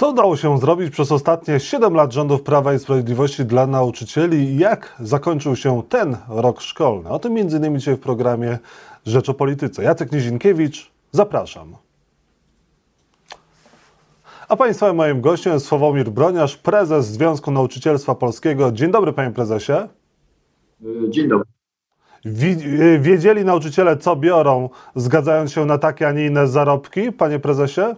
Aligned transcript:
Co 0.00 0.10
udało 0.10 0.36
się 0.36 0.58
zrobić 0.58 0.90
przez 0.90 1.12
ostatnie 1.12 1.60
7 1.60 1.94
lat 1.94 2.12
rządów 2.12 2.42
Prawa 2.42 2.74
i 2.74 2.78
Sprawiedliwości 2.78 3.44
dla 3.44 3.66
nauczycieli 3.66 4.38
i 4.38 4.58
jak 4.58 4.96
zakończył 5.00 5.56
się 5.56 5.82
ten 5.88 6.16
rok 6.28 6.60
szkolny? 6.60 7.08
O 7.08 7.18
tym 7.18 7.36
m.in. 7.36 7.78
dzisiaj 7.78 7.96
w 7.96 8.00
programie 8.00 8.58
Rzecz 9.06 9.28
o 9.28 9.34
Polityce. 9.34 9.82
Jacek 9.82 10.12
Nizinkiewicz, 10.12 10.90
zapraszam. 11.12 11.76
A 14.48 14.56
Państwa 14.56 14.92
moim 14.92 15.20
gościem 15.20 15.52
jest 15.52 15.66
Sławomir 15.66 16.10
Broniarz, 16.10 16.56
prezes 16.56 17.06
Związku 17.06 17.50
Nauczycielstwa 17.50 18.14
Polskiego. 18.14 18.72
Dzień 18.72 18.90
dobry, 18.90 19.12
panie 19.12 19.30
prezesie. 19.30 19.88
Dzień 21.08 21.28
dobry. 21.28 21.44
Wiedzieli 23.00 23.44
nauczyciele, 23.44 23.96
co 23.96 24.16
biorą, 24.16 24.68
zgadzając 24.94 25.52
się 25.52 25.64
na 25.64 25.78
takie, 25.78 26.08
a 26.08 26.12
nie 26.12 26.26
inne 26.26 26.46
zarobki, 26.46 27.12
panie 27.12 27.38
prezesie? 27.38 27.96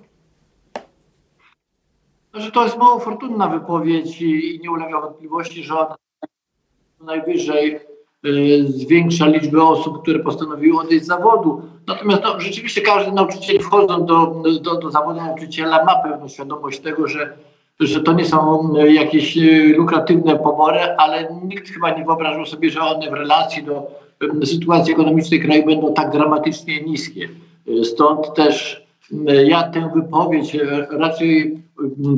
Że 2.43 2.51
to 2.51 2.65
jest 2.65 2.79
mało 2.79 2.99
fortunna 2.99 3.49
wypowiedź 3.49 4.23
i, 4.23 4.61
nie 4.63 4.71
ulega 4.71 5.01
wątpliwości, 5.01 5.65
że 5.65 5.79
ona 5.79 5.97
najwyżej 7.01 7.81
y, 8.27 8.65
zwiększa 8.67 9.27
liczbę 9.27 9.63
osób, 9.63 10.03
które 10.03 10.19
postanowiły 10.19 10.81
odejść 10.81 11.05
z 11.05 11.09
zawodu. 11.09 11.63
Natomiast 11.87 12.23
no, 12.23 12.41
rzeczywiście 12.41 12.81
każdy 12.81 13.13
nauczyciel 13.13 13.61
wchodząc 13.61 14.07
do, 14.07 14.43
do, 14.61 14.77
do 14.77 14.91
zawodu 14.91 15.21
nauczyciela 15.21 15.85
ma 15.85 15.95
pewną 15.95 16.29
świadomość 16.29 16.81
tego, 16.81 17.09
że, 17.09 17.37
że 17.81 18.01
to 18.01 18.13
nie 18.13 18.25
są 18.25 18.73
jakieś 18.75 19.39
y, 19.39 19.75
lukratywne 19.77 20.37
pobory, 20.37 20.81
ale 20.81 21.29
nikt 21.45 21.69
chyba 21.69 21.91
nie 21.91 22.05
wyobrażał 22.05 22.47
sobie, 22.47 22.71
że 22.71 22.81
one 22.81 23.11
w 23.11 23.15
relacji 23.15 23.63
do 23.63 23.91
y, 24.43 24.47
sytuacji 24.47 24.93
ekonomicznej 24.93 25.43
kraju 25.43 25.67
będą 25.67 25.95
tak 25.95 26.13
dramatycznie 26.13 26.83
niskie. 26.83 27.29
Stąd 27.85 28.35
też 28.35 28.82
ja 29.45 29.63
tę 29.63 29.91
wypowiedź 29.95 30.57
raczej 30.91 31.63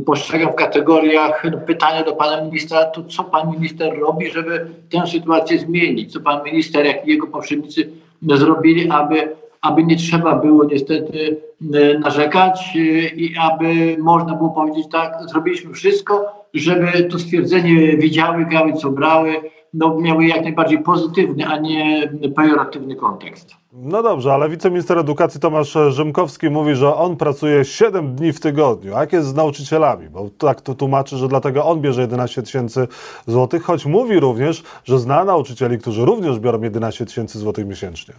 postrzegam 0.07 0.53
w 0.53 0.55
kategoriach 0.55 1.45
no, 1.53 1.59
pytania 1.59 2.05
do 2.05 2.13
pana 2.13 2.45
ministra, 2.45 2.85
to 2.85 3.05
co 3.05 3.25
pan 3.25 3.51
minister 3.51 3.99
robi, 3.99 4.31
żeby 4.31 4.67
tę 4.91 5.07
sytuację 5.07 5.59
zmienić? 5.59 6.13
Co 6.13 6.21
pan 6.21 6.45
minister, 6.45 6.87
jak 6.87 7.07
i 7.07 7.11
jego 7.11 7.27
poprzednicy 7.27 7.91
zrobili, 8.23 8.91
aby, 8.91 9.29
aby 9.61 9.85
nie 9.85 9.97
trzeba 9.97 10.37
było 10.37 10.65
niestety 10.65 11.37
e, 11.75 11.99
narzekać 11.99 12.77
e, 12.77 12.79
i 13.09 13.35
aby 13.37 13.97
można 13.99 14.35
było 14.35 14.51
powiedzieć 14.51 14.87
tak, 14.93 15.17
zrobiliśmy 15.31 15.75
wszystko, 15.75 16.45
żeby 16.55 17.05
to 17.05 17.19
stwierdzenie 17.19 17.97
widziały, 17.97 18.47
gały 18.47 18.73
co 18.73 18.91
brały, 18.91 19.35
no, 19.75 20.01
miały 20.01 20.27
jak 20.27 20.43
najbardziej 20.43 20.83
pozytywny, 20.83 21.47
a 21.47 21.59
nie 21.59 22.13
pejoratywny 22.37 22.97
kontekst. 22.97 23.55
No 23.73 24.03
dobrze, 24.03 24.33
ale 24.33 24.49
wiceminister 24.49 24.99
edukacji 24.99 25.41
Tomasz 25.41 25.77
Rzymkowski 25.89 26.51
mówi, 26.51 26.75
że 26.75 26.95
on 26.95 27.17
pracuje 27.17 27.65
7 27.65 28.15
dni 28.15 28.33
w 28.33 28.41
tygodniu. 28.41 28.97
A 28.97 29.01
jak 29.01 29.13
jest 29.13 29.29
z 29.29 29.35
nauczycielami? 29.35 30.09
Bo 30.09 30.31
tak 30.39 30.61
to 30.61 30.75
tłumaczy, 30.75 31.17
że 31.17 31.29
dlatego 31.29 31.65
on 31.65 31.81
bierze 31.81 32.01
11 32.01 32.43
tysięcy 32.43 32.89
złotych, 33.27 33.63
choć 33.63 33.87
mówi 33.87 34.21
również, 34.21 34.63
że 34.85 34.99
zna 34.99 35.25
nauczycieli, 35.25 35.79
którzy 35.79 36.05
również 36.05 36.39
biorą 36.39 36.63
11 36.63 37.07
tysięcy 37.07 37.39
złotych 37.39 37.67
miesięcznie. 37.67 38.15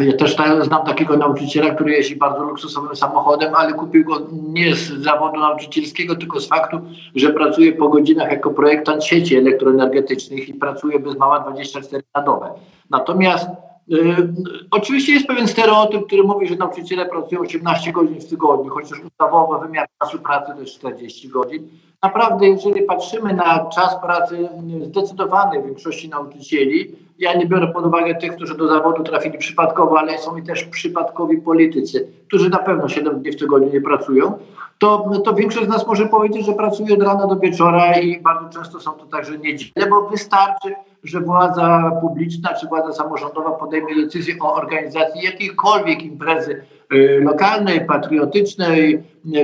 Ja 0.00 0.12
też 0.12 0.36
znam 0.62 0.86
takiego 0.86 1.16
nauczyciela, 1.16 1.74
który 1.74 1.92
jeździ 1.92 2.16
bardzo 2.16 2.42
luksusowym 2.42 2.96
samochodem, 2.96 3.54
ale 3.54 3.72
kupił 3.72 4.04
go 4.04 4.26
nie 4.48 4.74
z 4.74 4.88
zawodu 4.88 5.40
nauczycielskiego, 5.40 6.16
tylko 6.16 6.40
z 6.40 6.48
faktu, 6.48 6.80
że 7.14 7.32
pracuje 7.32 7.72
po 7.72 7.88
godzinach 7.88 8.32
jako 8.32 8.50
projektant 8.50 9.04
sieci 9.04 9.36
elektroenergetycznych 9.36 10.48
i 10.48 10.54
pracuje 10.54 10.98
bez 10.98 11.16
mała 11.16 11.40
24 11.40 12.02
na 12.14 12.22
dobę. 12.22 12.50
Natomiast 12.90 13.48
y, 13.92 14.28
oczywiście 14.70 15.12
jest 15.12 15.26
pewien 15.26 15.48
stereotyp, 15.48 16.06
który 16.06 16.22
mówi, 16.22 16.48
że 16.48 16.56
nauczyciele 16.56 17.06
pracują 17.06 17.40
18 17.40 17.92
godzin 17.92 18.20
w 18.20 18.28
tygodniu, 18.28 18.70
chociaż 18.70 19.00
ustawowo 19.00 19.58
wymiar 19.58 19.86
czasu 20.02 20.18
pracy 20.18 20.52
to 20.54 20.60
jest 20.60 20.74
40 20.74 21.28
godzin. 21.28 21.68
Naprawdę, 22.02 22.48
jeżeli 22.48 22.82
patrzymy 22.82 23.34
na 23.34 23.66
czas 23.74 24.00
pracy 24.00 24.48
zdecydowanej 24.82 25.62
większości 25.62 26.08
nauczycieli, 26.08 27.05
ja 27.18 27.34
nie 27.34 27.46
biorę 27.46 27.66
pod 27.66 27.86
uwagę 27.86 28.14
tych, 28.14 28.36
którzy 28.36 28.56
do 28.56 28.68
zawodu 28.68 29.02
trafili 29.02 29.38
przypadkowo, 29.38 29.98
ale 29.98 30.18
są 30.18 30.36
i 30.36 30.42
też 30.42 30.64
przypadkowi 30.64 31.36
politycy, 31.38 32.08
którzy 32.28 32.50
na 32.50 32.58
pewno 32.58 32.88
7 32.88 33.22
dni 33.22 33.32
w 33.32 33.36
tygodniu 33.36 33.72
nie 33.72 33.80
pracują, 33.80 34.38
to, 34.78 35.10
to 35.24 35.34
większość 35.34 35.66
z 35.66 35.68
nas 35.68 35.86
może 35.86 36.06
powiedzieć, 36.06 36.46
że 36.46 36.52
pracuje 36.52 36.94
od 36.94 37.02
rana 37.02 37.26
do 37.26 37.36
wieczora 37.36 37.98
i 37.98 38.20
bardzo 38.20 38.48
często 38.48 38.80
są 38.80 38.92
to 38.92 39.06
także 39.06 39.38
niedziele, 39.38 39.86
bo 39.90 40.08
wystarczy, 40.08 40.74
że 41.04 41.20
władza 41.20 41.92
publiczna 42.00 42.54
czy 42.54 42.66
władza 42.66 42.92
samorządowa 42.92 43.50
podejmie 43.50 43.94
decyzję 43.94 44.34
o 44.40 44.54
organizacji 44.54 45.22
jakiejkolwiek 45.24 46.02
imprezy 46.02 46.64
y, 46.92 47.20
lokalnej, 47.24 47.86
patriotycznej 47.86 49.02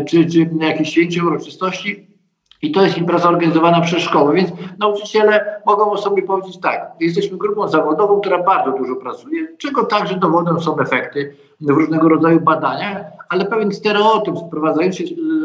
czy, 0.09 0.27
czy 0.27 0.51
jakiejś 0.61 0.89
święcie 0.89 1.25
uroczystości 1.25 2.12
i 2.63 2.73
to 2.73 2.83
jest 2.83 2.99
impreza 2.99 3.29
organizowana 3.29 3.81
przez 3.81 4.03
szkoły, 4.03 4.35
więc 4.35 4.51
nauczyciele 4.79 5.61
mogą 5.67 5.97
sobie 5.97 6.23
powiedzieć 6.23 6.61
tak, 6.61 6.93
jesteśmy 7.01 7.39
grupą 7.39 7.69
zawodową, 7.69 8.21
która 8.21 8.43
bardzo 8.43 8.73
dużo 8.73 8.97
pracuje, 8.97 9.57
czego 9.59 9.85
także 9.85 10.17
dowodem 10.17 10.61
są 10.61 10.79
efekty 10.79 11.37
w 11.61 11.69
różnego 11.71 12.09
rodzaju 12.09 12.41
badaniach, 12.41 12.97
ale 13.29 13.45
pewien 13.45 13.73
stereotyp 13.73 14.35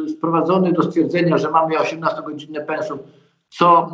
sprowadzony 0.10 0.74
do 0.74 0.84
stwierdzenia, 0.84 1.38
że 1.38 1.52
mamy 1.52 1.76
18-godzinne 1.76 2.66
pensum, 2.66 3.00
co 3.50 3.90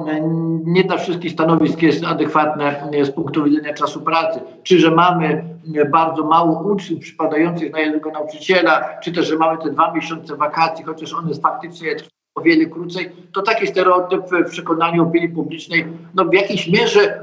nie 0.65 0.83
dla 0.83 0.97
wszystkich 0.97 1.31
stanowisk 1.31 1.81
jest 1.81 2.03
adekwatne 2.03 2.89
z 3.03 3.11
punktu 3.11 3.43
widzenia 3.43 3.73
czasu 3.73 4.01
pracy, 4.01 4.39
czy 4.63 4.79
że 4.79 4.91
mamy 4.91 5.43
bardzo 5.91 6.23
mało 6.23 6.61
uczniów 6.61 6.99
przypadających 6.99 7.71
na 7.71 7.79
jednego 7.79 8.11
nauczyciela, 8.11 8.99
czy 9.03 9.11
też, 9.11 9.27
że 9.27 9.37
mamy 9.37 9.57
te 9.63 9.69
dwa 9.69 9.93
miesiące 9.93 10.35
wakacji, 10.35 10.85
chociaż 10.85 11.13
one 11.13 11.33
faktycznie 11.33 11.95
o 12.35 12.41
wiele 12.41 12.65
krócej, 12.65 13.11
to 13.33 13.41
taki 13.41 13.67
stereotyp 13.67 14.21
w 14.47 14.49
przekonaniu 14.49 15.03
opinii 15.03 15.29
publicznej 15.29 15.87
no 16.13 16.25
w 16.25 16.33
jakiejś 16.33 16.67
mierze 16.67 17.01
e, 17.01 17.19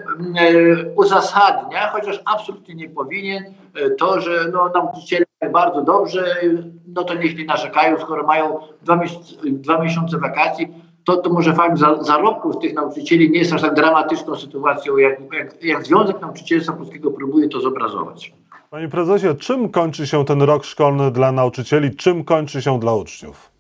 uzasadnia, 0.96 1.90
chociaż 1.92 2.20
absolutnie 2.24 2.74
nie 2.74 2.88
powinien, 2.88 3.44
e, 3.74 3.90
to, 3.90 4.20
że 4.20 4.50
no, 4.52 4.70
nauczyciele 4.74 5.24
bardzo 5.52 5.82
dobrze, 5.82 6.36
no 6.86 7.04
to 7.04 7.14
niech 7.14 7.38
nie 7.38 7.44
narzekają, 7.44 8.00
skoro 8.00 8.26
mają 8.26 8.58
dwa, 8.82 8.96
miesiące, 8.96 9.34
dwa 9.44 9.82
miesiące 9.82 10.18
wakacji, 10.18 10.68
to, 11.04 11.16
to 11.16 11.30
może 11.30 11.54
fakt 11.54 11.78
za, 11.78 12.02
zarobków 12.02 12.58
tych 12.58 12.74
nauczycieli 12.74 13.30
nie 13.30 13.38
jest 13.38 13.52
aż 13.52 13.62
tak 13.62 13.74
dramatyczną 13.74 14.36
sytuacją, 14.36 14.96
jak, 14.96 15.20
jak, 15.32 15.64
jak 15.64 15.86
Związek 15.86 16.20
Nauczycielstwa 16.20 16.72
Polskiego 16.72 17.10
próbuje 17.10 17.48
to 17.48 17.60
zobrazować. 17.60 18.32
Panie 18.70 18.88
prezesie, 18.88 19.34
czym 19.40 19.68
kończy 19.68 20.06
się 20.06 20.24
ten 20.24 20.42
rok 20.42 20.64
szkolny 20.64 21.10
dla 21.10 21.32
nauczycieli, 21.32 21.96
czym 21.96 22.24
kończy 22.24 22.62
się 22.62 22.80
dla 22.80 22.94
uczniów? 22.94 23.50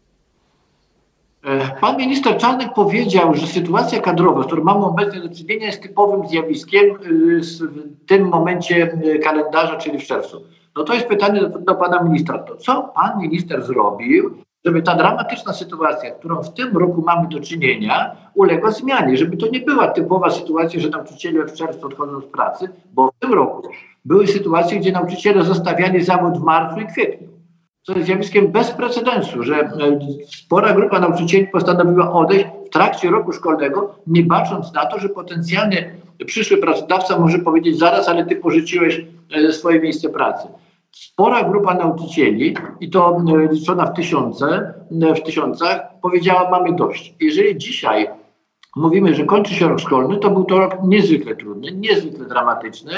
E, 1.44 1.80
pan 1.80 1.96
minister 1.96 2.36
Czarnek 2.36 2.74
powiedział, 2.74 3.34
że 3.34 3.46
sytuacja 3.46 4.00
kadrowa, 4.00 4.42
z 4.42 4.46
którą 4.46 4.64
mamy 4.64 4.84
obecnie 4.84 5.20
do 5.20 5.28
czynienia, 5.34 5.66
jest 5.66 5.82
typowym 5.82 6.28
zjawiskiem 6.28 6.90
e, 6.90 6.98
w 7.40 8.06
tym 8.06 8.28
momencie 8.28 8.92
e, 8.92 9.18
kalendarza, 9.18 9.76
czyli 9.76 9.98
w 9.98 10.06
czerwcu. 10.06 10.42
No 10.76 10.84
to 10.84 10.94
jest 10.94 11.06
pytanie 11.06 11.40
do, 11.40 11.58
do 11.58 11.74
pana 11.74 12.02
ministra. 12.02 12.38
To 12.38 12.56
co 12.56 12.82
pan 12.94 13.20
minister 13.20 13.62
zrobił, 13.62 14.30
żeby 14.64 14.82
ta 14.82 14.94
dramatyczna 14.94 15.52
sytuacja, 15.52 16.10
którą 16.10 16.42
w 16.42 16.54
tym 16.54 16.76
roku 16.76 17.02
mamy 17.06 17.28
do 17.28 17.40
czynienia, 17.40 18.16
uległa 18.34 18.70
zmianie, 18.70 19.16
żeby 19.16 19.36
to 19.36 19.46
nie 19.48 19.60
była 19.60 19.88
typowa 19.88 20.30
sytuacja, 20.30 20.80
że 20.80 20.88
nauczyciele 20.88 21.46
w 21.46 21.52
czerwcu 21.52 21.86
odchodzą 21.86 22.20
z 22.20 22.26
pracy, 22.26 22.68
bo 22.92 23.10
w 23.10 23.18
tym 23.18 23.34
roku 23.34 23.68
były 24.04 24.26
sytuacje, 24.26 24.78
gdzie 24.78 24.92
nauczyciele 24.92 25.42
zostawiali 25.42 26.04
zawód 26.04 26.38
w 26.38 26.42
marcu 26.42 26.80
i 26.80 26.86
kwietniu 26.86 27.29
jest 27.94 28.06
zjawiskiem 28.06 28.48
bez 28.48 28.70
precedensu, 28.70 29.42
że 29.42 29.54
e, 29.60 29.70
spora 30.26 30.72
grupa 30.72 31.00
nauczycieli 31.00 31.46
postanowiła 31.46 32.12
odejść 32.12 32.46
w 32.66 32.68
trakcie 32.68 33.10
roku 33.10 33.32
szkolnego, 33.32 33.94
nie 34.06 34.22
bacząc 34.22 34.72
na 34.72 34.86
to, 34.86 34.98
że 34.98 35.08
potencjalnie 35.08 35.90
przyszły 36.26 36.56
pracodawca 36.56 37.18
może 37.18 37.38
powiedzieć 37.38 37.78
zaraz, 37.78 38.08
ale 38.08 38.26
ty 38.26 38.36
porzuciłeś 38.36 39.04
e, 39.32 39.52
swoje 39.52 39.80
miejsce 39.80 40.08
pracy. 40.08 40.48
Spora 40.90 41.44
grupa 41.44 41.74
nauczycieli, 41.74 42.56
i 42.80 42.90
to 42.90 43.16
e, 43.16 43.52
liczona 43.52 43.86
w, 43.86 43.96
tysiące, 43.96 44.74
w 44.90 45.22
tysiącach, 45.22 45.80
powiedziała, 46.02 46.50
mamy 46.50 46.76
dość. 46.76 47.14
Jeżeli 47.20 47.58
dzisiaj 47.58 48.08
mówimy, 48.76 49.14
że 49.14 49.24
kończy 49.24 49.54
się 49.54 49.68
rok 49.68 49.80
szkolny, 49.80 50.18
to 50.18 50.30
był 50.30 50.44
to 50.44 50.58
rok 50.58 50.76
niezwykle 50.84 51.36
trudny, 51.36 51.72
niezwykle 51.72 52.24
dramatyczny, 52.24 52.92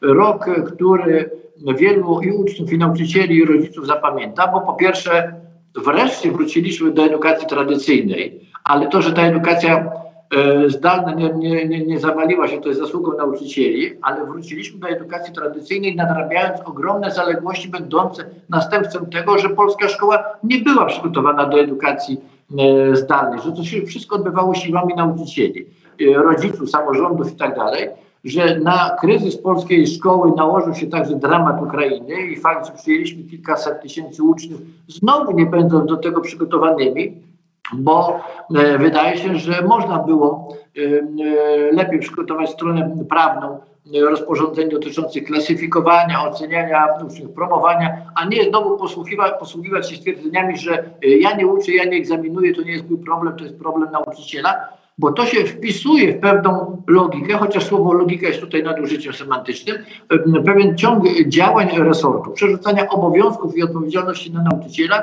rok, 0.00 0.46
który 0.74 1.30
wielu 1.78 2.20
i 2.20 2.30
uczniów, 2.30 2.72
i 2.72 2.78
nauczycieli, 2.78 3.36
i 3.36 3.44
rodziców 3.44 3.86
zapamięta, 3.86 4.48
bo 4.48 4.60
po 4.60 4.72
pierwsze 4.72 5.32
wreszcie 5.74 6.32
wróciliśmy 6.32 6.90
do 6.90 7.04
edukacji 7.04 7.48
tradycyjnej, 7.48 8.40
ale 8.64 8.88
to, 8.88 9.02
że 9.02 9.12
ta 9.12 9.22
edukacja 9.22 9.92
e, 10.36 10.70
zdalna 10.70 11.14
nie, 11.14 11.28
nie, 11.28 11.68
nie, 11.68 11.86
nie 11.86 12.00
zawaliła 12.00 12.48
się, 12.48 12.60
to 12.60 12.68
jest 12.68 12.80
zasługą 12.80 13.16
nauczycieli, 13.16 13.90
ale 14.02 14.26
wróciliśmy 14.26 14.80
do 14.80 14.88
edukacji 14.88 15.34
tradycyjnej, 15.34 15.96
nadrabiając 15.96 16.60
ogromne 16.64 17.10
zaległości 17.10 17.68
będące 17.68 18.24
następstwem 18.48 19.06
tego, 19.06 19.38
że 19.38 19.48
polska 19.48 19.88
szkoła 19.88 20.24
nie 20.42 20.58
była 20.58 20.86
przygotowana 20.86 21.46
do 21.46 21.60
edukacji 21.60 22.20
zdalnej, 22.92 23.40
że 23.40 23.52
to 23.52 23.64
się 23.64 23.82
wszystko 23.82 24.16
odbywało 24.16 24.54
siłami 24.54 24.94
nauczycieli, 24.94 25.66
e, 26.00 26.14
rodziców, 26.14 26.70
samorządów 26.70 27.32
i 27.32 27.36
tak 27.36 27.56
dalej 27.56 27.88
że 28.26 28.60
na 28.60 28.96
kryzys 29.00 29.36
polskiej 29.36 29.86
szkoły 29.86 30.32
nałożył 30.36 30.74
się 30.74 30.86
także 30.86 31.16
dramat 31.16 31.62
Ukrainy 31.62 32.26
i 32.26 32.36
fakt, 32.36 32.66
że 32.66 32.72
przyjęliśmy 32.72 33.24
kilkaset 33.24 33.82
tysięcy 33.82 34.22
uczniów, 34.22 34.60
znowu 34.88 35.32
nie 35.32 35.46
będąc 35.46 35.90
do 35.90 35.96
tego 35.96 36.20
przygotowanymi, 36.20 37.22
bo 37.72 38.20
e, 38.56 38.78
wydaje 38.78 39.18
się, 39.18 39.36
że 39.36 39.62
można 39.62 39.98
było 39.98 40.48
e, 40.76 40.80
e, 40.80 41.72
lepiej 41.72 41.98
przygotować 41.98 42.50
stronę 42.50 42.96
prawną 43.08 43.58
rozporządzeń 43.94 44.68
dotyczących 44.70 45.24
klasyfikowania, 45.24 46.28
oceniania 46.28 46.86
uczniów, 47.06 47.30
promowania, 47.30 47.96
a 48.14 48.24
nie 48.24 48.44
znowu 48.44 48.78
posługiwać, 48.78 49.32
posługiwać 49.38 49.90
się 49.90 49.96
stwierdzeniami, 49.96 50.58
że 50.58 50.90
ja 51.02 51.36
nie 51.36 51.46
uczę, 51.46 51.72
ja 51.72 51.84
nie 51.84 51.96
egzaminuję, 51.96 52.54
to 52.54 52.62
nie 52.62 52.72
jest 52.72 52.90
mój 52.90 52.98
problem, 52.98 53.36
to 53.36 53.44
jest 53.44 53.58
problem 53.58 53.90
nauczyciela, 53.92 54.68
bo 54.98 55.12
to 55.12 55.26
się 55.26 55.44
wpisuje 55.44 56.12
w 56.12 56.20
pewną 56.20 56.82
logikę, 56.86 57.34
chociaż 57.34 57.64
słowo 57.64 57.92
logika 57.92 58.26
jest 58.26 58.40
tutaj 58.40 58.62
nadużyciem 58.62 59.12
semantycznym, 59.12 59.76
pewien 60.46 60.76
ciąg 60.76 61.04
działań 61.28 61.68
resortu, 61.78 62.30
przerzucania 62.30 62.88
obowiązków 62.88 63.56
i 63.56 63.62
odpowiedzialności 63.62 64.32
na 64.32 64.42
nauczyciela, 64.42 65.02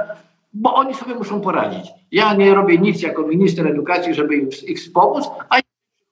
bo 0.53 0.75
oni 0.75 0.94
sobie 0.94 1.15
muszą 1.15 1.41
poradzić. 1.41 1.91
Ja 2.12 2.33
nie 2.33 2.53
robię 2.53 2.77
nic 2.77 3.01
jako 3.01 3.27
minister 3.27 3.68
edukacji, 3.68 4.13
żeby 4.13 4.35
ich 4.68 4.77
wspomóc, 4.77 5.30
a 5.50 5.59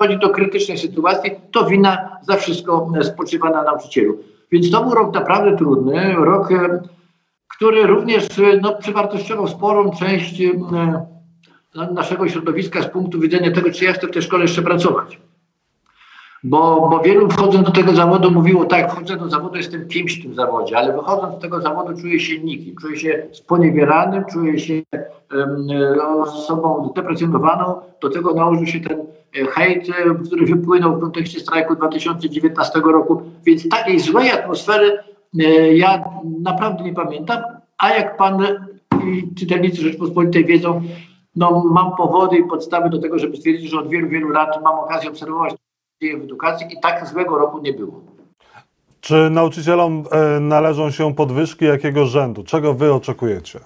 jeśli 0.06 0.15
chodzi 0.15 0.27
do 0.27 0.33
krytycznej 0.33 0.77
sytuacji, 0.77 1.31
to 1.51 1.65
wina 1.65 2.18
za 2.21 2.36
wszystko 2.36 2.92
spoczywa 3.03 3.50
na 3.50 3.63
nauczycielu. 3.63 4.18
Więc 4.51 4.71
to 4.71 4.83
był 4.83 4.94
rok 4.94 5.13
naprawdę 5.13 5.57
trudny, 5.57 6.15
rok, 6.15 6.51
e, 6.51 6.81
który 7.48 7.83
również 7.83 8.39
e, 8.39 8.59
no, 8.62 8.75
przywartościował 8.75 9.48
sporą 9.48 9.92
część 9.92 10.42
e, 10.42 10.51
naszego 11.94 12.30
środowiska 12.30 12.81
z 12.81 12.88
punktu 12.88 13.19
widzenia 13.19 13.51
tego, 13.51 13.71
czy 13.71 13.86
ja 13.86 13.94
chcę 13.94 14.07
w 14.07 14.12
tej 14.12 14.21
szkole 14.21 14.44
jeszcze 14.44 14.62
pracować. 14.62 15.19
Bo, 16.43 16.88
bo 16.89 16.99
wielu 16.99 17.29
wchodząc 17.29 17.65
do 17.65 17.71
tego 17.71 17.95
zawodu 17.95 18.31
mówiło 18.31 18.65
tak, 18.65 18.91
wchodzę 18.91 19.17
do 19.17 19.29
zawodu, 19.29 19.57
jestem 19.57 19.88
kimś 19.88 20.19
w 20.19 20.23
tym 20.23 20.35
zawodzie, 20.35 20.77
ale 20.77 20.93
wychodząc 20.93 21.35
z 21.35 21.41
tego 21.41 21.61
zawodu 21.61 22.01
czuję 22.01 22.19
się 22.19 22.39
nikim, 22.39 22.75
czuję 22.81 22.97
się 22.97 23.27
sponiewieranym, 23.31 24.23
czuję 24.31 24.59
się 24.59 24.81
um, 25.33 25.67
osobą 26.21 26.93
deprecjonowaną. 26.95 27.75
Do 28.01 28.09
tego 28.09 28.33
nałożył 28.33 28.65
się 28.65 28.79
ten 28.79 28.99
e, 28.99 29.45
hejt, 29.45 29.89
e, 29.89 30.15
który 30.25 30.45
wypłynął 30.45 30.97
w 30.97 31.01
kontekście 31.01 31.39
strajku 31.39 31.75
2019 31.75 32.79
roku, 32.79 33.21
więc 33.45 33.69
takiej 33.69 33.99
złej 33.99 34.31
atmosfery 34.31 34.99
e, 35.39 35.44
ja 35.73 36.03
naprawdę 36.41 36.83
nie 36.83 36.94
pamiętam, 36.94 37.41
a 37.77 37.89
jak 37.89 38.17
pan 38.17 38.45
i 39.05 39.35
czytelnicy 39.35 39.81
Rzeczpospolitej 39.81 40.45
wiedzą, 40.45 40.81
no, 41.35 41.63
mam 41.71 41.95
powody 41.95 42.37
i 42.37 42.44
podstawy 42.44 42.89
do 42.89 42.99
tego, 42.99 43.19
żeby 43.19 43.37
stwierdzić, 43.37 43.71
że 43.71 43.79
od 43.79 43.89
wielu, 43.89 44.09
wielu 44.09 44.29
lat 44.29 44.63
mam 44.63 44.79
okazję 44.79 45.09
obserwować 45.09 45.55
w 46.01 46.24
edukacji 46.24 46.68
i 46.74 46.80
tak 46.81 47.07
złego 47.07 47.38
roku 47.38 47.59
nie 47.62 47.74
było. 47.74 48.01
Czy 49.01 49.30
nauczycielom 49.30 50.03
e, 50.12 50.39
należą 50.39 50.92
się 50.92 51.15
podwyżki 51.15 51.65
jakiego 51.65 52.06
rzędu? 52.06 52.44
Czego 52.44 52.74
wy 52.74 52.94
oczekujecie? 52.94 53.59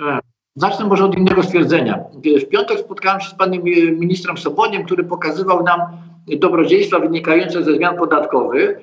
E, 0.00 0.18
zacznę 0.56 0.86
może 0.86 1.04
od 1.04 1.18
innego 1.18 1.42
stwierdzenia. 1.42 2.04
W 2.42 2.48
piątek 2.48 2.78
spotkałem 2.78 3.20
się 3.20 3.28
z 3.28 3.34
panem 3.34 3.62
ministrem 3.98 4.38
Soboniem, 4.38 4.84
który 4.84 5.04
pokazywał 5.04 5.62
nam 5.62 5.80
dobrodziejstwa 6.38 6.98
wynikające 6.98 7.64
ze 7.64 7.74
zmian 7.74 7.96
podatkowych, 7.96 8.78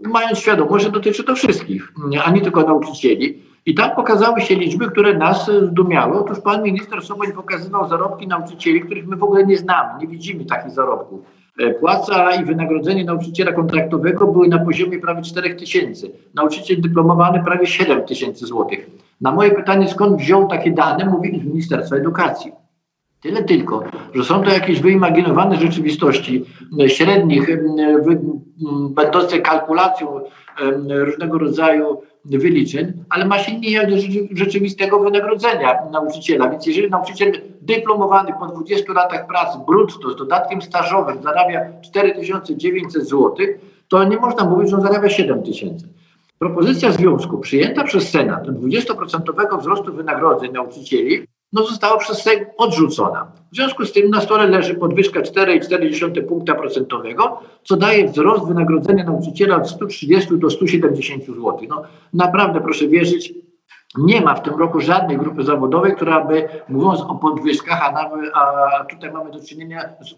mając 0.00 0.38
świadomość, 0.38 0.84
że 0.84 0.90
dotyczy 0.90 1.24
to 1.24 1.34
wszystkich, 1.34 1.92
a 2.24 2.30
nie 2.30 2.40
tylko 2.40 2.62
nauczycieli. 2.62 3.42
I 3.66 3.74
tam 3.74 3.90
pokazały 3.90 4.40
się 4.40 4.54
liczby, 4.54 4.90
które 4.90 5.18
nas 5.18 5.50
zdumiały. 5.62 6.18
Otóż 6.18 6.40
pan 6.40 6.62
minister 6.62 7.02
Soboń 7.02 7.32
pokazywał 7.32 7.88
zarobki 7.88 8.28
nauczycieli, 8.28 8.80
których 8.80 9.06
my 9.06 9.16
w 9.16 9.22
ogóle 9.22 9.46
nie 9.46 9.56
znamy, 9.56 10.00
nie 10.00 10.06
widzimy 10.06 10.44
takich 10.44 10.70
zarobków. 10.70 11.20
E, 11.58 11.74
płaca 11.74 12.34
i 12.34 12.44
wynagrodzenie 12.44 13.04
nauczyciela 13.04 13.52
kontraktowego 13.52 14.26
były 14.26 14.48
na 14.48 14.58
poziomie 14.58 14.98
prawie 14.98 15.22
4 15.22 15.54
tysięcy. 15.54 16.10
Nauczyciel 16.34 16.80
dyplomowany 16.80 17.44
prawie 17.44 17.66
7 17.66 18.02
tysięcy 18.02 18.46
złotych. 18.46 18.90
Na 19.20 19.32
moje 19.32 19.50
pytanie, 19.50 19.88
skąd 19.88 20.18
wziął 20.18 20.48
takie 20.48 20.70
dane, 20.70 21.04
mówili 21.04 21.40
z 21.40 21.44
Ministerstwa 21.44 21.96
Edukacji. 21.96 22.52
Tyle 23.26 23.44
tylko, 23.44 23.84
że 24.14 24.24
są 24.24 24.42
to 24.42 24.50
jakieś 24.50 24.80
wyimaginowane 24.80 25.56
rzeczywistości 25.56 26.44
e, 26.80 26.88
średnich, 26.88 27.50
e, 27.50 27.58
będące 28.90 29.38
kalkulacją 29.38 30.20
różnego 30.88 31.38
rodzaju 31.38 32.02
wyliczeń, 32.24 32.92
ale 33.10 33.24
ma 33.24 33.38
się 33.38 33.60
nijak 33.60 33.90
do 33.90 33.96
rzeczywistego 34.32 34.98
wynagrodzenia 34.98 35.78
nauczyciela. 35.92 36.50
Więc 36.50 36.66
jeżeli 36.66 36.90
nauczyciel 36.90 37.32
dyplomowany 37.62 38.32
po 38.40 38.46
20 38.46 38.92
latach 38.92 39.26
pracy 39.26 39.58
brutto 39.66 40.10
z 40.10 40.16
dodatkiem 40.16 40.62
stażowym 40.62 41.22
zarabia 41.22 41.60
4900 41.82 43.02
zł, 43.02 43.36
to 43.88 44.04
nie 44.04 44.16
można 44.16 44.44
mówić, 44.44 44.70
że 44.70 44.76
on 44.76 44.82
zarabia 44.82 45.08
7000. 45.08 45.86
Propozycja 46.38 46.92
związku 46.92 47.38
przyjęta 47.38 47.84
przez 47.84 48.10
Senat 48.10 48.46
20% 48.46 49.60
wzrostu 49.60 49.92
wynagrodzeń 49.92 50.52
nauczycieli 50.52 51.26
no 51.52 51.66
została 51.66 51.98
przez 51.98 52.22
Sejm 52.22 52.46
odrzucona. 52.56 53.32
W 53.52 53.56
związku 53.56 53.84
z 53.84 53.92
tym 53.92 54.10
na 54.10 54.20
stole 54.20 54.46
leży 54.46 54.74
podwyżka 54.74 55.20
4,4 55.20 56.26
punkta 56.26 56.54
procentowego, 56.54 57.40
co 57.62 57.76
daje 57.76 58.08
wzrost 58.08 58.46
wynagrodzenia 58.46 59.04
nauczyciela 59.04 59.56
od 59.56 59.70
130 59.70 60.38
do 60.38 60.50
170 60.50 61.26
zł. 61.26 61.58
No, 61.68 61.82
naprawdę 62.12 62.60
proszę 62.60 62.88
wierzyć, 62.88 63.34
nie 63.98 64.20
ma 64.20 64.34
w 64.34 64.42
tym 64.42 64.54
roku 64.54 64.80
żadnej 64.80 65.18
grupy 65.18 65.42
zawodowej, 65.42 65.96
która 65.96 66.24
by, 66.24 66.48
mówiąc 66.68 67.00
o 67.00 67.14
podwyżkach, 67.14 67.82
a, 67.82 67.92
nawet, 67.92 68.30
a 68.34 68.84
tutaj 68.84 69.12
mamy 69.12 69.30
do 69.30 69.44
czynienia 69.44 69.80
z 70.00 70.14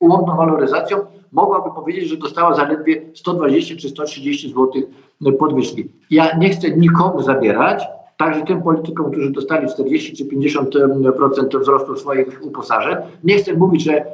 ułomną 0.00 0.36
waloryzacją, 0.36 0.98
mogłaby 1.32 1.74
powiedzieć, 1.74 2.08
że 2.08 2.16
dostała 2.16 2.54
zaledwie 2.54 3.02
120 3.14 3.76
czy 3.76 3.88
130 3.88 4.48
zł 4.48 4.82
podwyżki. 5.38 5.88
Ja 6.10 6.36
nie 6.36 6.50
chcę 6.50 6.70
nikomu 6.70 7.22
zabierać, 7.22 7.84
także 8.24 8.42
tym 8.42 8.62
politykom, 8.62 9.10
którzy 9.10 9.30
dostali 9.30 9.68
40 9.68 10.16
czy 10.16 10.24
50% 10.24 11.60
wzrostu 11.60 11.96
swoich 11.96 12.42
uposażeń. 12.42 12.96
Nie 13.24 13.36
chcę 13.36 13.54
mówić, 13.54 13.84
że 13.84 14.04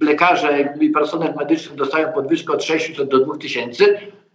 lekarze 0.00 0.74
i 0.80 0.90
personel 0.90 1.34
medyczny 1.38 1.76
dostają 1.76 2.12
podwyżkę 2.12 2.52
od 2.52 2.64
600 2.64 3.08
do 3.08 3.18
2000, 3.24 3.84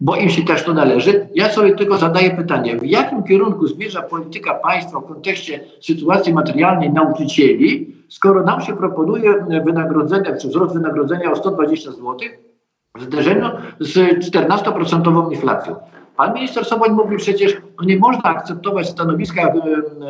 bo 0.02 0.16
im 0.16 0.30
się 0.30 0.44
też 0.46 0.64
to 0.64 0.74
należy. 0.74 1.28
Ja 1.36 1.50
sobie 1.50 1.76
tylko 1.76 1.98
zadaję 1.98 2.32
pytanie, 2.32 2.78
w 2.78 2.86
jakim 2.86 3.24
kierunku 3.24 3.68
zmierza 3.68 4.02
polityka 4.02 4.54
państwa 4.54 5.00
w 5.00 5.08
kontekście 5.08 5.60
sytuacji 5.82 6.34
materialnej 6.34 6.94
nauczycieli, 6.94 7.96
skoro 8.10 8.44
nam 8.44 8.62
się 8.62 8.78
proponuje 8.78 9.46
wynagrodzenie, 9.66 10.38
czy 10.42 10.48
wzrost 10.48 10.74
wynagrodzenia 10.74 11.32
o 11.32 11.36
120 11.36 11.92
zł 11.92 12.18
w 12.98 13.04
zderzeniu 13.04 13.50
z 13.80 13.98
14% 14.32 15.32
inflacją. 15.32 15.76
Pan 16.20 16.34
minister 16.34 16.66
Soboń 16.66 16.92
mówi 16.92 17.18
przecież, 17.18 17.52
że 17.52 17.86
nie 17.86 17.98
można 17.98 18.24
akceptować 18.24 18.90
stanowiska 18.90 19.42
e, 19.42 19.54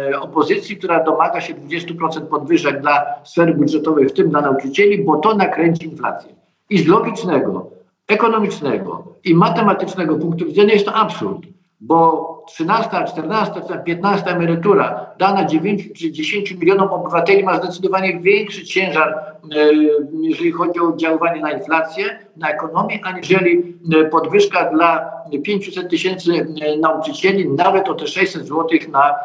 e, 0.10 0.20
opozycji, 0.20 0.78
która 0.78 1.04
domaga 1.04 1.42
się 1.42 1.54
20% 1.54 2.22
podwyżek 2.22 2.82
dla 2.82 3.06
sfery 3.24 3.54
budżetowej, 3.54 4.10
w 4.10 4.14
tym 4.14 4.30
dla 4.30 4.42
nauczycieli, 4.42 5.04
bo 5.04 5.18
to 5.18 5.36
nakręci 5.36 5.86
inflację. 5.86 6.36
I 6.70 6.78
z 6.78 6.88
logicznego, 6.88 7.70
ekonomicznego 8.08 9.04
i 9.24 9.36
matematycznego 9.36 10.16
punktu 10.16 10.46
widzenia 10.46 10.74
jest 10.74 10.86
to 10.86 10.94
absurd 10.94 11.42
bo 11.82 12.39
13, 12.50 12.90
14, 13.08 13.62
15 13.86 14.30
emerytura 14.30 15.06
dana 15.18 15.46
9 15.46 15.90
czy 15.96 16.12
10 16.12 16.52
milionom 16.52 16.90
obywateli 16.90 17.44
ma 17.44 17.58
zdecydowanie 17.58 18.20
większy 18.20 18.66
ciężar, 18.66 19.10
e, 19.10 19.74
jeżeli 20.22 20.52
chodzi 20.52 20.80
o 20.80 20.88
oddziaływanie 20.88 21.42
na 21.42 21.52
inflację, 21.52 22.20
na 22.38 22.50
ekonomię, 22.50 23.00
aniżeli 23.04 23.78
e, 23.96 24.06
podwyżka 24.06 24.72
dla 24.72 25.12
500 25.44 25.90
tysięcy 25.90 26.32
e, 26.62 26.78
nauczycieli, 26.78 27.50
nawet 27.50 27.90
o 27.90 27.94
te 27.94 28.08
600 28.08 28.48
zł 28.48 28.68
na, 28.92 29.16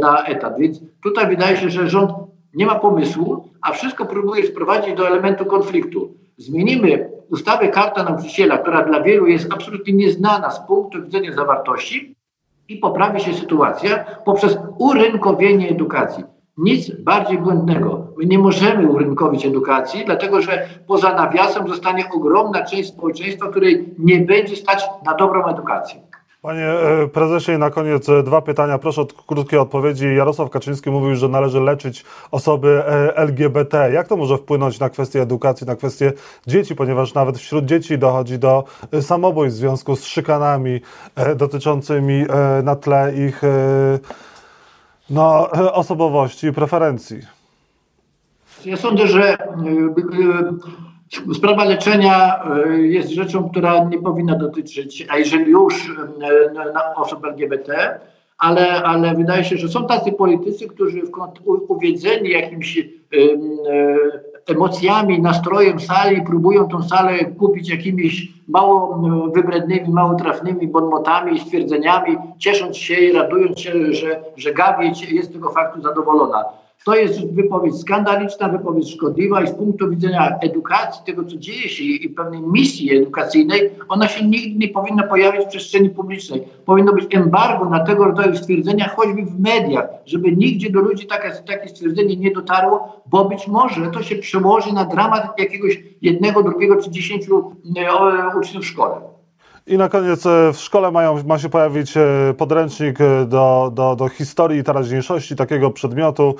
na 0.00 0.24
etat. 0.24 0.58
Więc 0.58 0.80
tutaj 1.02 1.26
wydaje 1.26 1.56
się, 1.56 1.70
że 1.70 1.88
rząd 1.88 2.10
nie 2.54 2.66
ma 2.66 2.74
pomysłu, 2.74 3.48
a 3.62 3.72
wszystko 3.72 4.06
próbuje 4.06 4.46
sprowadzić 4.46 4.94
do 4.94 5.06
elementu 5.06 5.44
konfliktu. 5.44 6.14
Zmienimy 6.36 7.10
ustawę 7.30 7.68
Karta 7.68 8.02
Nauczyciela, 8.02 8.58
która 8.58 8.82
dla 8.82 9.00
wielu 9.00 9.26
jest 9.26 9.52
absolutnie 9.52 9.92
nieznana 9.92 10.50
z 10.50 10.66
punktu 10.66 11.02
widzenia 11.02 11.32
zawartości 11.32 12.16
i 12.72 12.78
poprawi 12.78 13.20
się 13.20 13.34
sytuacja 13.34 14.04
poprzez 14.24 14.58
urynkowienie 14.78 15.70
edukacji. 15.70 16.24
Nic 16.58 16.90
bardziej 17.00 17.38
błędnego. 17.38 18.06
My 18.18 18.24
nie 18.26 18.38
możemy 18.38 18.88
urynkowić 18.88 19.46
edukacji, 19.46 20.02
dlatego 20.06 20.42
że 20.42 20.66
poza 20.86 21.14
nawiasem 21.14 21.68
zostanie 21.68 22.04
ogromna 22.14 22.64
część 22.64 22.88
społeczeństwa, 22.88 23.48
której 23.48 23.94
nie 23.98 24.20
będzie 24.20 24.56
stać 24.56 24.84
na 25.06 25.14
dobrą 25.14 25.46
edukację. 25.46 26.00
Panie 26.42 26.66
e, 26.66 27.08
prezesie, 27.08 27.58
na 27.58 27.70
koniec 27.70 28.08
e, 28.08 28.22
dwa 28.22 28.42
pytania. 28.42 28.78
Proszę 28.78 29.02
o 29.02 29.06
krótkie 29.06 29.60
odpowiedzi. 29.60 30.16
Jarosław 30.16 30.50
Kaczyński 30.50 30.90
mówił, 30.90 31.16
że 31.16 31.28
należy 31.28 31.60
leczyć 31.60 32.04
osoby 32.30 32.82
e, 32.86 33.16
LGBT. 33.16 33.92
Jak 33.92 34.08
to 34.08 34.16
może 34.16 34.38
wpłynąć 34.38 34.80
na 34.80 34.90
kwestię 34.90 35.22
edukacji, 35.22 35.66
na 35.66 35.76
kwestię 35.76 36.12
dzieci, 36.46 36.76
ponieważ 36.76 37.14
nawet 37.14 37.38
wśród 37.38 37.64
dzieci 37.64 37.98
dochodzi 37.98 38.38
do 38.38 38.64
samobójstw 39.00 39.56
w 39.56 39.60
związku 39.60 39.96
z 39.96 40.04
szykanami 40.04 40.80
dotyczącymi 41.36 42.24
na 42.62 42.76
tle 42.76 43.14
ich 43.14 43.42
no, 45.10 45.50
osobowości 45.72 46.46
i 46.46 46.52
preferencji? 46.52 47.20
Ja 48.64 48.76
sądzę, 48.76 49.06
że 49.06 49.38
Sprawa 51.34 51.64
leczenia 51.64 52.44
e, 52.44 52.78
jest 52.78 53.10
rzeczą, 53.10 53.48
która 53.48 53.84
nie 53.84 53.98
powinna 53.98 54.34
dotyczyć, 54.34 55.06
a 55.10 55.18
jeżeli 55.18 55.50
już 55.50 55.90
e, 55.90 56.96
osób 56.96 57.24
LGBT, 57.24 58.00
ale, 58.38 58.82
ale 58.82 59.14
wydaje 59.14 59.44
się, 59.44 59.56
że 59.56 59.68
są 59.68 59.86
tacy 59.86 60.12
politycy, 60.12 60.68
którzy 60.68 61.02
uwiedzeni 61.68 62.30
jakimś 62.30 62.78
em, 62.78 62.88
e, 64.46 64.52
emocjami, 64.52 65.22
nastrojem 65.22 65.80
sali, 65.80 66.22
próbują 66.22 66.68
tą 66.68 66.82
salę 66.82 67.24
kupić 67.24 67.70
jakimiś 67.70 68.28
mało 68.48 69.02
wybrednymi, 69.34 69.88
mało 69.88 70.14
trafnymi 70.14 70.68
bonmotami 70.68 71.36
i 71.36 71.40
stwierdzeniami, 71.40 72.16
ciesząc 72.38 72.76
się 72.76 72.94
i 72.94 73.12
radując 73.12 73.60
się, 73.60 73.92
że, 73.92 74.20
że 74.36 74.52
Gawieć 74.52 75.12
jest 75.12 75.30
z 75.30 75.32
tego 75.32 75.50
faktu 75.50 75.82
zadowolona. 75.82 76.44
To 76.84 76.94
jest 76.94 77.32
wypowiedź 77.34 77.76
skandaliczna, 77.80 78.48
wypowiedź 78.48 78.94
szkodliwa 78.94 79.42
i 79.42 79.46
z 79.48 79.50
punktu 79.52 79.90
widzenia 79.90 80.38
edukacji, 80.40 81.02
tego 81.06 81.24
co 81.24 81.36
dzieje 81.36 81.68
się 81.68 81.84
i 81.84 82.08
pewnej 82.08 82.40
misji 82.42 82.96
edukacyjnej, 82.96 83.70
ona 83.88 84.08
się 84.08 84.26
nigdy 84.26 84.58
nie 84.66 84.68
powinna 84.72 85.02
pojawić 85.02 85.42
w 85.42 85.48
przestrzeni 85.48 85.90
publicznej. 85.90 86.42
Powinno 86.64 86.92
być 86.92 87.14
embargo 87.14 87.64
na 87.64 87.80
tego 87.84 88.04
rodzaju 88.04 88.36
stwierdzenia, 88.36 88.88
choćby 88.88 89.22
w 89.22 89.40
mediach, 89.40 89.88
żeby 90.06 90.32
nigdzie 90.36 90.70
do 90.70 90.80
ludzi 90.80 91.06
takie, 91.06 91.30
takie 91.46 91.68
stwierdzenie 91.68 92.16
nie 92.16 92.30
dotarło, 92.30 93.02
bo 93.06 93.24
być 93.24 93.48
może 93.48 93.90
to 93.90 94.02
się 94.02 94.16
przełoży 94.16 94.72
na 94.72 94.84
dramat 94.84 95.38
jakiegoś 95.38 95.82
jednego, 96.02 96.42
drugiego 96.42 96.82
czy 96.82 96.90
dziesięciu 96.90 97.52
e, 97.78 97.92
o- 97.92 98.38
uczniów 98.38 98.64
w 98.64 98.66
szkole. 98.66 98.94
I 99.66 99.78
na 99.78 99.88
koniec 99.88 100.26
e, 100.26 100.52
w 100.52 100.56
szkole 100.56 100.90
mają, 100.90 101.22
ma 101.22 101.38
się 101.38 101.48
pojawić 101.48 101.96
e, 101.96 102.34
podręcznik 102.38 103.00
e, 103.00 103.24
do, 103.26 103.70
do, 103.74 103.96
do 103.96 104.08
historii 104.08 104.60
i 104.60 104.64
teraźniejszości 104.64 105.36
takiego 105.36 105.70
przedmiotu 105.70 106.34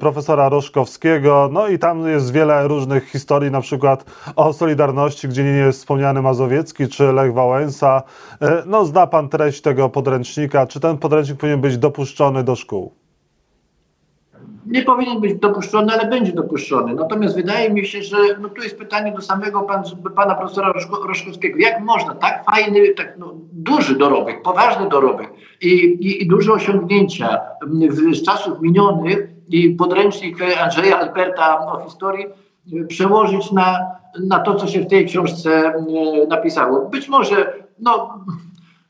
profesora 0.00 0.48
Roszkowskiego. 0.48 1.48
No 1.52 1.68
i 1.68 1.78
tam 1.78 2.08
jest 2.08 2.32
wiele 2.32 2.68
różnych 2.68 3.10
historii, 3.10 3.50
na 3.50 3.60
przykład 3.60 4.04
o 4.36 4.52
Solidarności, 4.52 5.28
gdzie 5.28 5.44
nie 5.44 5.50
jest 5.50 5.78
wspomniany 5.78 6.22
Mazowiecki 6.22 6.88
czy 6.88 7.12
Lech 7.12 7.34
Wałęsa. 7.34 8.02
No 8.66 8.84
zna 8.84 9.06
pan 9.06 9.28
treść 9.28 9.60
tego 9.60 9.88
podręcznika. 9.88 10.66
Czy 10.66 10.80
ten 10.80 10.98
podręcznik 10.98 11.38
powinien 11.38 11.60
być 11.60 11.78
dopuszczony 11.78 12.44
do 12.44 12.56
szkół? 12.56 12.99
Nie 14.70 14.82
powinien 14.82 15.20
być 15.20 15.34
dopuszczony, 15.34 15.92
ale 15.92 16.08
będzie 16.08 16.32
dopuszczony. 16.32 16.94
Natomiast 16.94 17.36
wydaje 17.36 17.70
mi 17.70 17.86
się, 17.86 18.02
że 18.02 18.16
no 18.40 18.48
tu 18.48 18.62
jest 18.62 18.78
pytanie 18.78 19.12
do 19.12 19.20
samego 19.20 19.62
pan, 19.62 19.82
pana 20.16 20.34
profesora 20.34 20.72
Roszko, 20.72 21.06
Roszkowskiego. 21.06 21.58
Jak 21.58 21.80
można 21.80 22.14
tak 22.14 22.44
fajny, 22.44 22.94
tak 22.96 23.14
no, 23.18 23.34
duży 23.52 23.98
dorobek, 23.98 24.42
poważny 24.42 24.88
dorobek 24.88 25.32
i, 25.60 25.68
i, 25.70 26.22
i 26.22 26.28
duże 26.28 26.52
osiągnięcia 26.52 27.40
m, 27.62 27.88
w, 27.88 28.16
z 28.16 28.22
czasów 28.22 28.60
minionych 28.60 29.28
i 29.48 29.70
podręcznik 29.70 30.38
Andrzeja 30.62 30.98
Alberta 30.98 31.66
o 31.66 31.84
historii 31.84 32.26
y, 32.72 32.86
przełożyć 32.86 33.52
na, 33.52 33.78
na 34.28 34.38
to, 34.38 34.54
co 34.54 34.66
się 34.66 34.80
w 34.80 34.86
tej 34.86 35.06
książce 35.06 35.72
y, 35.74 36.26
napisało. 36.28 36.88
Być 36.88 37.08
może 37.08 37.52
no, 37.78 38.24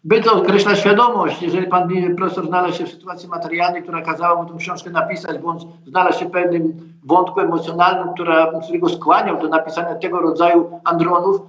by 0.04 0.21
to 0.21 0.33
określa 0.33 0.76
świadomość, 0.76 1.42
jeżeli 1.42 1.66
pan 1.66 1.88
profesor 2.16 2.47
znalazł 2.47 2.78
się 2.78 2.85
w 2.85 2.90
sytuacji 2.90 3.28
materialnej, 3.28 3.83
która 3.83 4.02
kazała 4.02 4.42
mu 4.42 4.49
tę 4.49 4.59
książkę 4.59 4.90
napisać, 4.90 5.37
on 5.45 5.59
znalazł 5.87 6.19
się 6.19 6.30
pewnym 6.30 6.92
wątku 7.04 7.40
emocjonalnym, 7.40 8.14
która, 8.14 8.52
który 8.62 8.78
go 8.78 8.88
skłaniał 8.88 9.40
do 9.40 9.49
napisania 9.49 9.95
tego 9.95 10.21
rodzaju 10.21 10.80
andronów, 10.85 11.40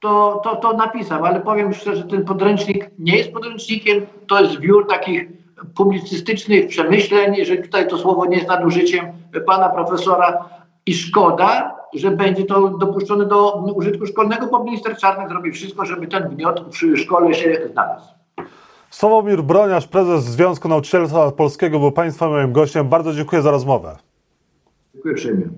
to, 0.00 0.40
to, 0.44 0.56
to 0.56 0.72
napisał, 0.72 1.24
ale 1.24 1.40
powiem 1.40 1.74
szczerze, 1.74 2.04
ten 2.04 2.24
podręcznik 2.24 2.90
nie 2.98 3.16
jest 3.16 3.32
podręcznikiem, 3.32 4.06
to 4.28 4.40
jest 4.40 4.52
zbiór 4.52 4.86
takich 4.88 5.28
publicystycznych 5.74 6.68
przemyśleń, 6.68 7.34
jeżeli 7.34 7.62
tutaj 7.62 7.88
to 7.88 7.98
słowo 7.98 8.26
nie 8.26 8.36
jest 8.36 8.48
nadużyciem 8.48 9.06
pana 9.46 9.68
profesora. 9.68 10.48
I 10.86 10.94
szkoda, 10.94 11.76
że 11.94 12.10
będzie 12.10 12.44
to 12.44 12.68
dopuszczone 12.68 13.26
do 13.26 13.64
użytku 13.74 14.06
szkolnego, 14.06 14.46
bo 14.46 14.64
minister 14.64 14.96
Czarnek 14.96 15.28
zrobi 15.28 15.52
wszystko, 15.52 15.84
żeby 15.84 16.06
ten 16.06 16.28
gniot 16.28 16.64
przy 16.70 16.96
szkole 16.96 17.34
się 17.34 17.68
znalazł. 17.72 18.06
Sławomir 18.90 19.42
Broniarz, 19.42 19.88
prezes 19.88 20.24
Związku 20.24 20.68
Nauczycielstwa 20.68 21.30
Polskiego, 21.30 21.78
był 21.78 21.92
państwa 21.92 22.28
moim 22.28 22.52
gościem. 22.52 22.88
Bardzo 22.88 23.12
dziękuję 23.12 23.42
za 23.42 23.50
rozmowę. 23.50 23.96
Dziękuję 24.94 25.14
uprzejmie. 25.14 25.48